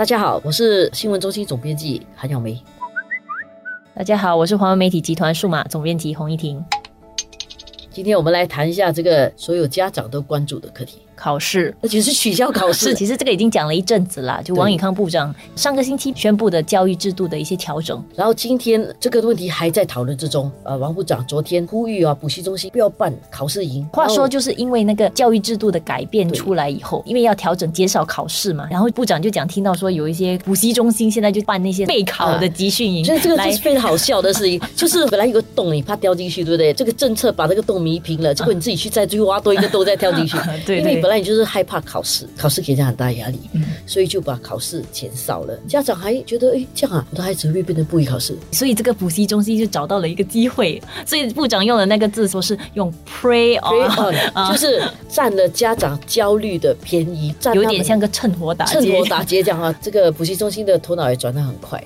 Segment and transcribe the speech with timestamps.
[0.00, 2.58] 大家好，我是新闻中心总编辑韩晓梅。
[3.94, 6.64] 大家好，我是华文媒体集团数码总编辑洪一婷。
[7.92, 10.98] 今天我们来谈一下这个所有家长都关注的课题。
[11.16, 12.94] 考试，而且是取消考试。
[12.96, 14.40] 其实这个已经讲了一阵子了。
[14.42, 20.50] 就王宇康部长上个星期宣布的教育制度的一些调整，然后今天这个问题还在讨论之中。
[20.62, 23.86] 呃，王部长昨天呼吁啊，补习中心不要办考试营。
[23.92, 33.04] 话说，就是因为那个教育制度的改变出来以后，因为要调整减少考试嘛，然后部长就讲听到说有一些补习中心现在就办那些备考的集训营。
[33.04, 36.72] 所以这个是非常好笑的事情，就是本来有个洞，你怕掉进去，对不对？
[36.72, 40.36] 这个政策把这个洞弥平了，结果你自己去再去挖多一个洞再跳进去。
[40.64, 41.80] 对，因为本来你就是害怕。
[41.80, 43.40] 考试，考试给人家很大压力，
[43.86, 45.58] 所以就把考试减少了。
[45.66, 48.36] 家长还觉得，哎，这样啊，我的孩子会变成不会考试。
[48.52, 50.80] 所以这个补习中心就找到了一个机会。
[51.06, 54.14] 所以部长用的那个字说是用 “prey on”，
[54.52, 59.74] 就是占了家长焦虑的便宜，有点像个趁火打趁火打劫这样啊。
[59.80, 61.82] 这个补习中心的头脑也转得很快。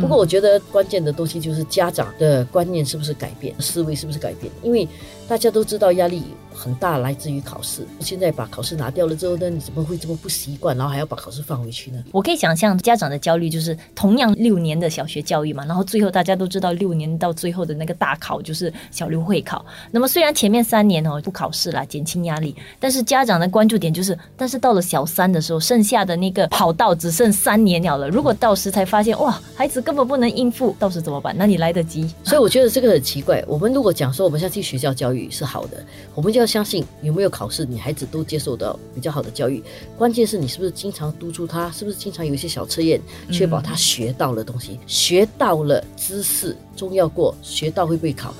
[0.00, 4.88] 不过我觉得关键的东西就是家长的观念是不是改变，思维是不是改变，因为
[5.28, 6.22] 大家都知道压力。
[6.60, 12.04] 很大来自于考试，现在把考试拿掉了之后呢，你怎么会这么不习惯，然后还要把考试放回去呢？
[12.12, 19.64] 我可以想象家长的焦虑就是同样六年的小学教育嘛，然后最后大家都知道六年到最后的那个大考就是小六会考。
[19.90, 28.10] 那么虽然前面三年哦不考试啦，减轻压力，但是家长的关注点就是，但是到了小三的时候，剩下的那个跑道只剩三年了了。
[28.10, 31.34] 如果到时才发现哇，孩子根本不能应付，到时怎么办？
[31.38, 32.06] 那你来得及。
[32.22, 33.42] 所以我觉得这个很奇怪。
[33.48, 35.82] 我们如果讲说我们要去学校教育是好的，
[36.14, 36.49] 我们就要。
[36.50, 39.62] 相信有没有考试，你孩子都接受到比较好的教育。
[39.96, 48.34] 关键是你是不是经常督促他，是不是经常有一些小测验，确保他学到了东西，学到了知识，重要过，学到会不会考。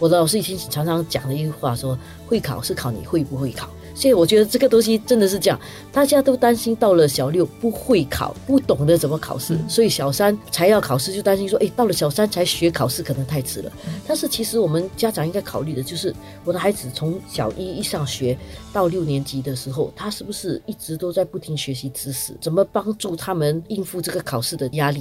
[0.00, 1.96] 我的老师以前常常讲的一句话说：
[2.26, 3.70] 会考是考你会不会考。
[3.94, 5.60] 所以我觉得这个东西真的是这样，
[5.92, 13.72] 大家都担心到了小六不会考，不懂得怎么考试，所以小三才要考试，就担心说，哎，到了小三才学考试可能太迟了。
[14.06, 16.14] 但是其实我们家长应该考虑的就是，
[16.44, 18.36] 我的孩子从小一一上学
[18.72, 25.00] 到六年级的时候，他是不是一直都在不停学习知识，怎么帮助他们应付这个考试的压力？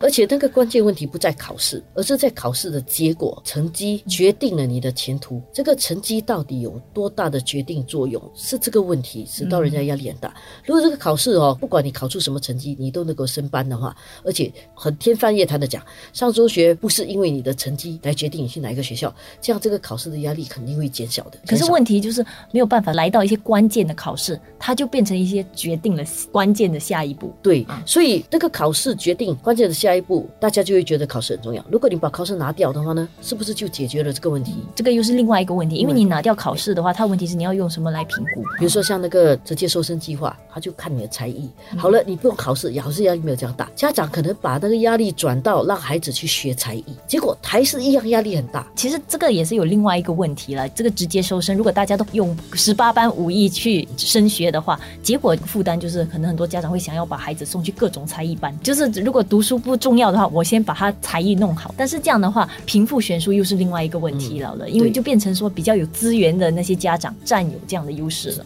[0.00, 5.40] 而且那个关键问题不在考试，而是在考试的结果，成绩决定了你的前途。
[5.52, 10.34] 这个成绩到底有多大的决定作用，是这个问题使到人家压力很大。
[10.64, 13.94] 如果这个考试哦，不管你考出什么成绩，你都能够升班的话，
[14.24, 21.38] 而且很天方夜谭的讲，上中学不是因为你的成绩来决定你去哪一个学校，这样这个考试的压力肯定会减小的。
[21.46, 26.02] 可是问题就是没有办法来到一些关键的考试，它就变成一些决定了
[26.32, 27.32] 关键的下一步。
[27.42, 29.74] 对，所以这个考试决定关键的。
[29.84, 31.62] 下一步，大家就会觉得考试很重要。
[31.70, 34.54] 如果你把考试拿掉的话呢，是不是就解决了这个问题？
[34.74, 38.42] 这个又是另外一个问题，因为你拿掉考试的话，它问题是你要用什么来评估？
[38.58, 41.50] 比如说像那个直接收生计划，他就看你的才艺。
[41.76, 43.70] 好了，你不用考试，考试压力没有这样大。
[43.76, 48.66] 家长可能把那个压力转到让孩子去学才艺，结果还是一样压力很大。
[48.74, 50.66] 其实这个也是有另外一个问题了。
[50.70, 58.56] 这个直接收生，如果大家都用十八般武艺去升学的话，结果负担就是可能很多家长会想要把孩子送去各种才艺班。
[58.62, 60.64] 就是如果读书不重要的话，我先。
[60.64, 68.44] 把他才艺弄好，但是这样的话，贫富悬殊又是另外一个问题了了，因为就变成说比较有资源的那些家长占有这样的优势了，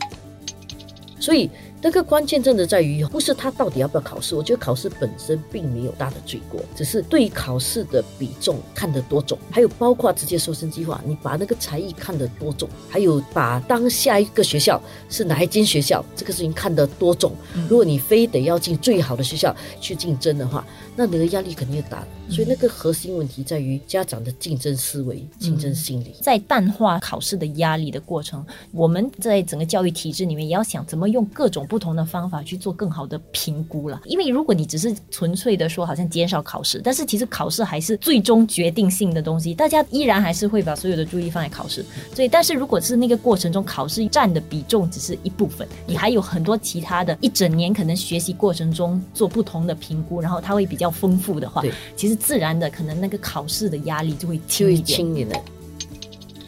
[1.21, 1.49] 所以。
[1.81, 4.34] 那个关键真的在于，不是他到底要不要考试。
[4.34, 17.33] 我觉得考试本身并没有大的罪过，只是对考试的比重看得多重，还有包括直接收生计划，你把那个才艺看得多重，还有把当下一个学校是哪一间学校这个事情看得多重。
[17.69, 22.05] 如果你非得要进最好的学校去竞争的话，那你的压力肯定大。
[22.28, 26.15] 所以那个核心问题在于家长的竞争思维、竞争心理。
[26.22, 31.59] 在淡化考试的压力的过程，我们在整个教育体制里面也要想怎么用各种。
[31.69, 41.84] 不同的方法去做更好的评估了，因为如果你只是纯粹的说好像减少考试，但是其实考试还是最终决定性的东西，大家依然还是会把所有的注意放在考试。
[42.15, 51.62] 所以，但是如果是那个过程中考试占的比重只是一部分，你还有很多其他的一整年可能学习过程中做不同的评估，然后它会比较丰富的话，
[51.97, 55.43] 其实自然的可能那个考试的压力就会轻一点。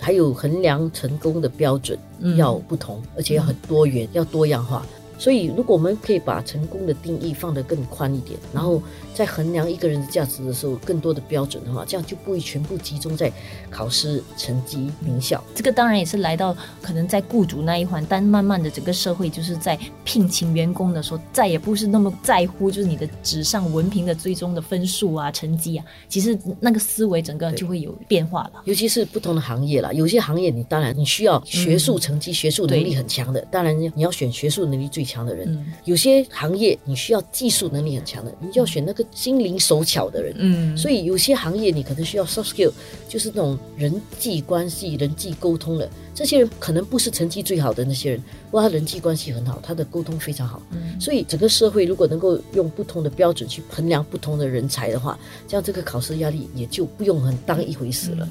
[0.01, 1.99] 还有衡量成功的标准
[2.37, 4.85] 要不同，而且要很多元，要多样化。
[5.21, 8.83] 所以，如果我们可以把成功的定义放得更宽一点，然后
[9.13, 13.31] 在衡量一个人的价值的时候，更多的标准的话，这样就不会全部集中在
[13.69, 15.45] 考试成绩、名校。
[15.55, 25.85] 这个当然也是来到可能在雇主那一环，但慢慢的整个社会就是在聘请员工的时候，再也不是那么在乎就是你的纸上文凭的最终的分数啊、成绩啊。
[26.09, 28.63] 其实那个思维整个就会有变化了。
[28.65, 35.05] 尤其是不同的行业了，有些行业你当然你需要学术成绩、学术能力很强的，当然你要选学术能力最。
[35.11, 40.35] 强的人，嗯有些行业你需要技术能力很强的，你就要选那个心灵手巧的人。
[40.39, 42.73] 嗯，所以有些行业你可能需要 soft skill，
[43.09, 45.91] 就是那种人际关系、人际沟通的。
[46.15, 50.63] 这些人可能不是成绩最好的那些人，不过他人际关系很好，他的沟通非常好。
[50.73, 55.19] 嗯所以整个社会如果能够用不同的标准去衡量不同的人才的话，
[55.49, 58.29] 这样这个考试压力也就不用很当一回事了。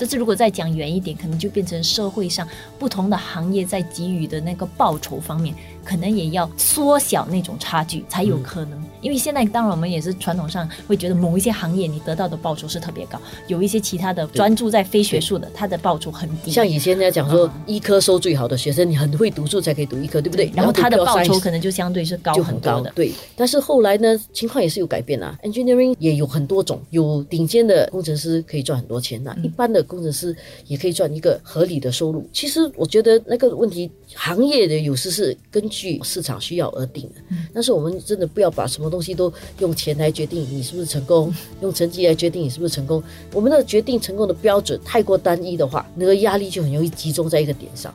[0.00, 2.48] 但是如果再讲远一点，可能就变成社会上
[2.78, 5.54] 不同的行业在给予的那个报酬方面，
[5.84, 8.82] 可能也要缩小那种差距才有可能。
[9.00, 16.50] 因为现在当然我们也是传统上会觉得某一些行业你得到的报酬是特别高，有一些其他的专注在非学术的，它的报酬很低。
[16.50, 20.50] 像以前人家讲说嗯，医科收最好的学生，你很会读书才可以读医科，对不对？
[20.54, 22.90] 然后他的报酬可能就相对是高就很高的。
[22.90, 25.38] 高对，但是后来呢，情况也是有改变啊。
[25.42, 30.34] Engineering 也有很多种，有顶尖的工程师可以赚很多钱那、一般的工程师
[30.66, 32.28] 也可以赚一个合理的收入。
[32.32, 37.36] 其实我觉得那个问题，行业的有时是根据市场需要而定的。
[37.54, 43.02] 但是我们真的不要把什么东西都用钱来决定你是不是成功，用成绩来决定你是不是成功。
[43.32, 47.92] 我们的决定成功的标准太过单一的话，那个压力就很容易集中在一个点上。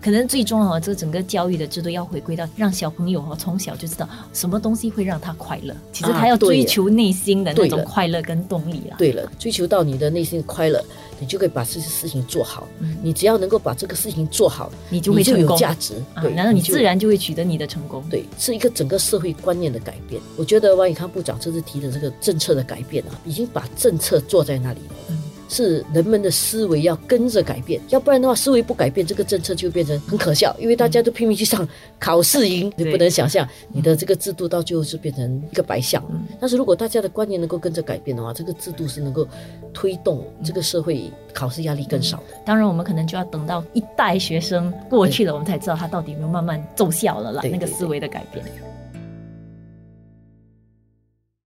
[0.00, 5.74] 可能最终哦，这整个教育的制度要回归到让小朋友哈从小就知道什么东西会让他快乐。
[5.92, 8.96] 其实啊他要追求内心的那种快乐跟动力啦。
[8.96, 10.82] 对了，追求到你的内心的快乐，
[11.18, 12.66] 你就可以把这些事情做好。
[13.02, 15.94] 你只要能够把这个事情做好，你就会成功有价值。
[16.14, 18.02] 啊，对，然后你自然就会取得你的成功。
[18.08, 20.20] 对，是一个整个社会观念的改变。
[20.36, 24.94] 我觉得王以康部长这次提的这个政策的改变啊，已经把政策做在那里了。
[25.10, 31.68] 嗯是人们的思维要跟着改变，要不然的话，思维不改变，这个政策就变成很可笑，因为大家都拼命去上
[31.98, 36.00] 考试营，你不能想象你的这个制度到最后是变成一个白象。
[36.38, 39.26] 但是如果大家的观念能够跟着改变的话，这个制度是能够
[39.74, 42.24] 推动这个社会考试压力更少的。
[42.46, 48.44] 当然，我们可能就要等到一代学生过去了，我们才知道他到底有没有慢慢奏效了啦，那个思维的改变。